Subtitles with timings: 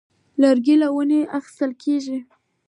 [0.41, 2.17] لرګی له ونو اخیستل کېږي.